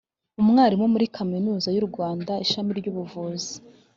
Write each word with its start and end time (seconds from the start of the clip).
Umwarimu 0.41 0.85
muri 0.93 1.05
Kaminuza 1.15 1.67
y’u 1.75 1.85
Rwanda 1.89 2.31
ishami 2.45 2.71
ry’ubuvuzi 2.79 3.53